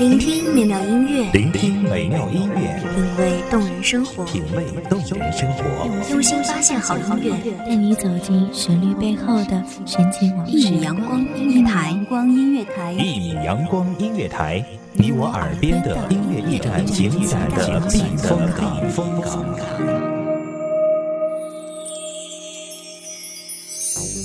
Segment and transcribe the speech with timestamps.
[0.00, 5.64] 聆听美妙音乐，聆听美妙音乐，品味动人生活，品味动人生活，
[6.10, 10.52] 用心发现好音乐，带你走进旋律背后的神奇往事。
[10.52, 14.64] 一米阳光音乐台，光音乐台，一米阳光音乐台，
[14.94, 18.40] 你我耳边的音乐驿站，精彩的避风
[19.20, 20.11] 港。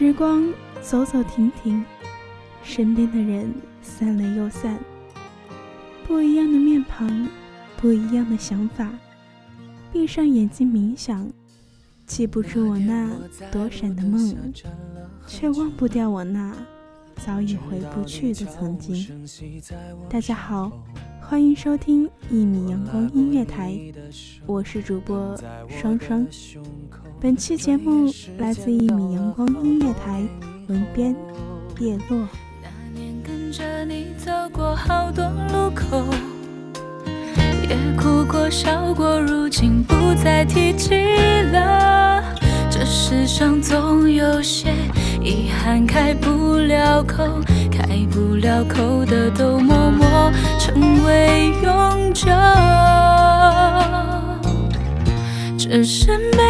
[0.00, 1.84] 时光走走停停，
[2.62, 4.78] 身边的人散了又散。
[6.06, 7.28] 不一样的面庞，
[7.76, 8.90] 不一样的想法。
[9.92, 11.30] 闭上眼睛冥想，
[12.06, 13.10] 记不住我那
[13.52, 14.34] 躲闪的梦，
[15.26, 16.56] 却忘不掉我那
[17.16, 19.28] 早已回不去的曾经。
[20.08, 20.72] 大家好，
[21.20, 23.78] 欢迎收听一米阳光音乐台，
[24.46, 26.26] 我是主播双双。
[27.22, 30.22] 本期节目来自一米阳光音乐台，
[30.68, 31.14] 文编
[31.78, 32.26] 叶落。
[32.62, 36.02] 那年跟着你走过好多路口，
[37.68, 40.94] 也哭过笑过，如今不再提起
[41.52, 42.24] 了。
[42.70, 44.72] 这世上总有些
[45.22, 47.22] 遗憾开不了口，
[47.70, 52.30] 开不了口的都默默成为永久。
[55.58, 56.49] 只是没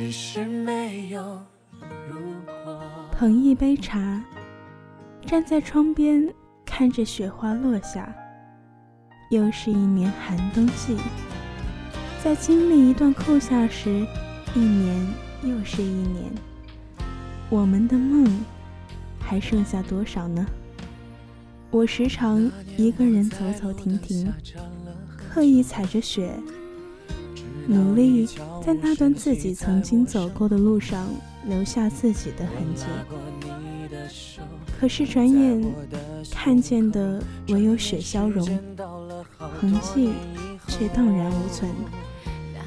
[0.00, 1.20] 只是没有
[2.08, 2.18] 如
[2.64, 2.80] 果。
[3.12, 4.24] 捧一杯茶，
[5.26, 6.26] 站在窗边
[6.64, 8.10] 看着雪花落下。
[9.30, 10.96] 又是一年寒冬季，
[12.24, 14.06] 在经历一段酷夏时，
[14.54, 15.06] 一年
[15.42, 16.32] 又是一年。
[17.50, 18.26] 我们的梦
[19.20, 20.46] 还剩下多少呢？
[21.70, 24.32] 我时常一个人走走停停，
[25.14, 26.34] 刻意踩着雪，
[27.66, 28.26] 努力
[28.64, 31.08] 在那段自己曾经走过的路上
[31.46, 32.84] 留下自己的痕迹。
[34.78, 35.74] 可是转眼
[36.30, 38.46] 看见的唯有雪消融，
[39.58, 40.12] 痕迹
[40.68, 41.70] 却荡然无存。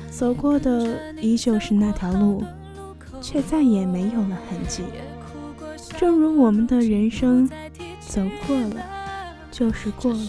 [0.09, 2.43] 走过的依旧是那条路。
[3.23, 4.83] 却再也没有了痕迹。
[5.97, 7.49] 正如我们的人生，
[8.01, 8.85] 走过了
[9.49, 10.19] 就是过了，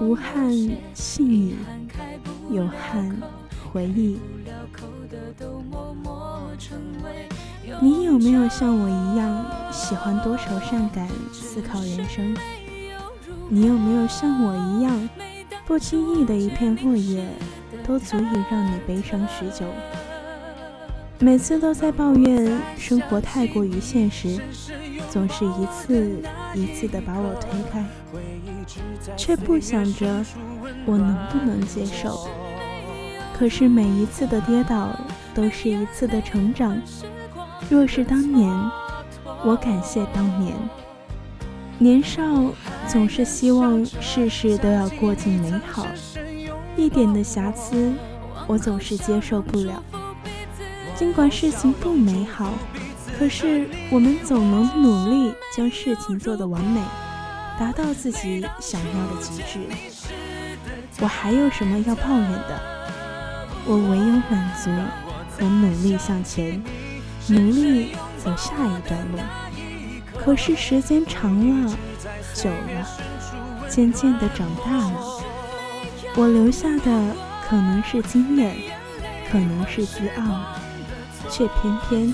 [0.00, 0.50] 无憾
[0.94, 1.56] 信矣，
[2.50, 3.14] 有憾
[3.72, 4.18] 回忆。
[7.80, 12.36] 你有没有像我一样喜欢多愁善感、思考人生？
[13.48, 15.08] 你有没有像我一样，
[15.66, 17.26] 不经意的一片落叶，
[17.86, 19.64] 都足以让你悲伤许久？
[21.18, 24.40] 每次都在抱怨生活太过于现实，
[25.10, 26.22] 总是一次
[26.54, 27.84] 一次的把我推开，
[29.16, 30.24] 却不想着
[30.86, 32.28] 我能不能接受。
[33.40, 34.90] 可是每一次的跌倒
[35.32, 36.76] 都是一次的成长。
[37.70, 38.54] 若是当年，
[39.42, 40.54] 我感谢当年。
[41.78, 42.22] 年少
[42.86, 45.86] 总是希望事事都要过尽美好，
[46.76, 47.94] 一点的瑕疵
[48.46, 49.82] 我总是接受不了。
[50.94, 52.52] 尽管事情不美好，
[53.18, 56.78] 可是我们总能努力将事情做得完美，
[57.58, 59.60] 达到自己想要的极致。
[61.00, 62.79] 我还有什么要抱怨的？
[63.66, 64.70] 我唯有满足
[65.30, 66.62] 和努力向前，
[67.28, 69.18] 努力走下一段路。
[70.18, 71.34] 可是时间长
[71.64, 71.76] 了，
[72.34, 72.86] 久了，
[73.68, 75.22] 渐渐的长大了，
[76.16, 77.16] 我留下的
[77.48, 78.56] 可能是经验，
[79.30, 80.22] 可能是自傲。
[81.32, 82.12] 却偏偏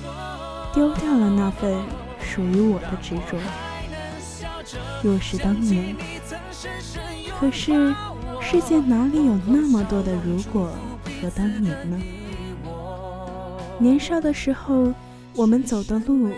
[0.75, 1.75] 丢掉了那份
[2.20, 3.38] 属于我的执着。
[5.02, 5.96] 若是当年，
[7.40, 7.94] 可是
[8.42, 10.70] 世界哪里有那么多的如果
[11.20, 12.00] 和当年呢？
[13.78, 14.92] 年少的时候，
[15.34, 16.30] 我们走的路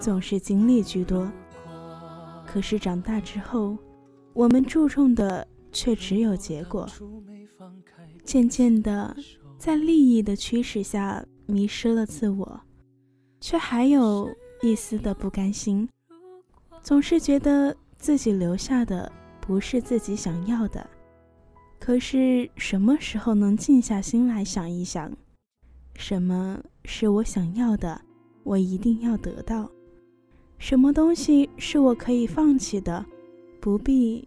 [0.00, 1.30] 总是经历居多，
[2.46, 3.76] 可是长大之后，
[4.32, 6.88] 我们注重的却只有结果。
[8.24, 9.16] 渐渐的，
[9.58, 12.60] 在利益的驱使下，迷失了自我，
[13.40, 14.28] 却还有
[14.62, 15.88] 一丝的不甘心，
[16.82, 19.10] 总是觉得自己留下的
[19.40, 20.86] 不是自己想要的。
[21.86, 25.08] 可是什么时候能静下心来想一想？
[25.94, 28.02] 什么是我想要的？
[28.42, 29.70] 我一定要得到。
[30.58, 33.06] 什么东西是我可以放弃的？
[33.60, 34.26] 不必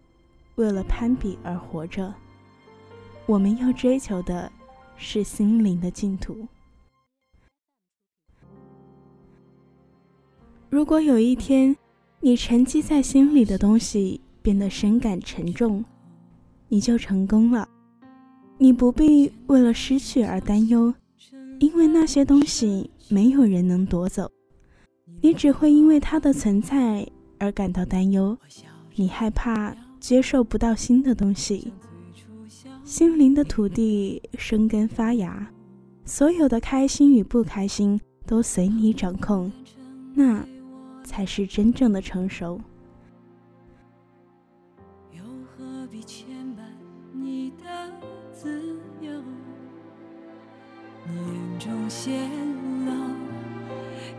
[0.54, 2.14] 为了攀比而活着。
[3.26, 4.50] 我们要追求的
[4.96, 6.48] 是心灵的净土。
[10.70, 11.76] 如果有一天，
[12.20, 15.84] 你沉积在心里的东西变得深感沉重，
[16.70, 17.68] 你就成功了。
[18.56, 20.94] 你不必为了失去而担忧。
[21.58, 24.32] 因为那些东西没有人能夺走，
[25.20, 27.06] 你只会因为它的存在
[27.38, 28.34] 而感到担忧。
[28.94, 31.70] 你害怕接受不到新的东西，
[32.82, 35.52] 心灵的土地生根发芽，
[36.06, 39.52] 所有的开心与不开心都随你掌控，
[40.14, 40.42] 那
[41.04, 42.58] 才是真正的成熟。
[51.90, 52.12] 泄
[52.86, 52.92] 露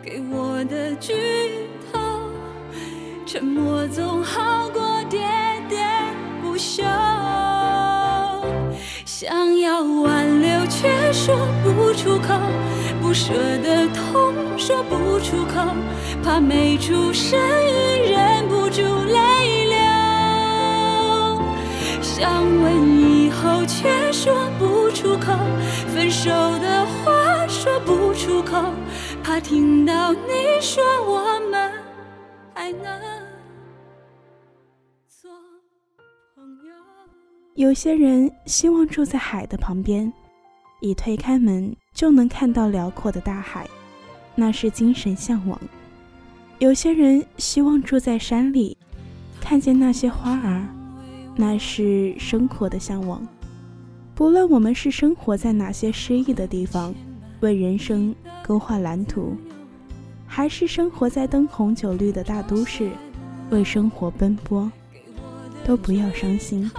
[0.03, 1.13] 给我的剧
[1.89, 1.97] 透，
[3.25, 5.17] 沉默总好过喋
[5.69, 5.79] 喋
[6.43, 6.83] 不休。
[9.05, 11.33] 想要挽留却说
[11.63, 12.37] 不出口，
[13.01, 13.31] 不舍
[13.63, 15.73] 的痛说不出口，
[16.21, 19.77] 怕没出声音忍不住泪流。
[22.01, 25.31] 想问以后却说不出口，
[25.87, 26.29] 分手
[26.59, 26.80] 的，
[29.43, 31.71] 听到你说我们
[32.53, 33.01] 还能
[35.07, 35.29] 做
[36.35, 36.73] 朋友。
[37.55, 40.11] 有些人希望住在海的旁边，
[40.79, 43.67] 一推开门就能看到辽阔的大海，
[44.35, 45.59] 那是精神向往；
[46.59, 48.77] 有些人希望住在山里，
[49.41, 50.65] 看见那些花儿，
[51.35, 53.27] 那是生活的向往。
[54.13, 56.93] 不论我们是生活在哪些诗意的地方，
[57.41, 59.35] 为人生勾画蓝图，
[60.27, 62.91] 还是生活在灯红酒绿的大都市，
[63.49, 64.71] 为生活奔波，
[65.65, 66.69] 都不要伤心。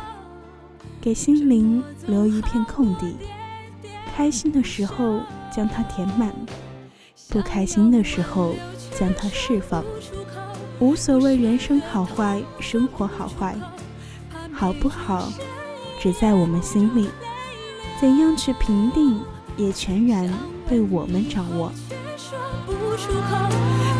[1.00, 3.16] 给心灵留一片空地，
[4.14, 5.20] 开心的时候
[5.50, 6.32] 将它填满，
[7.28, 8.54] 不开心的时候
[8.96, 9.84] 将它释放。
[10.78, 13.56] 无所谓人生好坏，生活好坏，
[14.52, 15.28] 好不好，
[15.98, 17.08] 只在我们心里。
[18.00, 19.20] 怎样去评定，
[19.56, 20.28] 也全然
[20.68, 21.72] 被我们掌握。
[22.16, 23.36] 说不出口，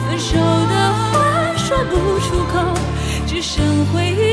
[0.06, 2.54] 分手的话说不出口，
[3.26, 4.31] 只剩回忆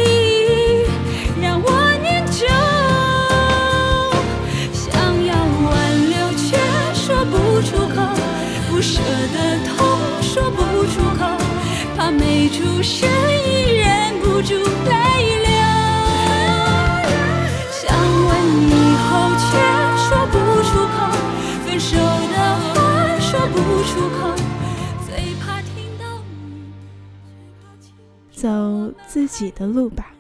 [29.08, 30.14] 自己的路吧，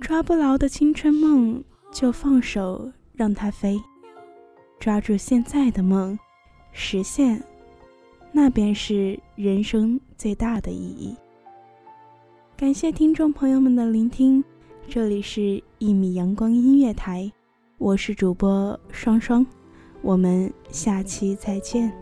[0.00, 1.62] 抓不牢的青春梦
[1.92, 3.80] 就放手让它飞，
[4.80, 6.18] 抓住现在的梦，
[6.72, 7.42] 实现，
[8.32, 11.14] 那便是人生最大的意义。
[12.56, 14.42] 感谢听众朋友们的聆听，
[14.88, 15.40] 这里是
[15.78, 17.24] 《一米阳光音乐台》，
[17.78, 19.44] 我是主播双双，
[20.00, 22.01] 我们下期再见。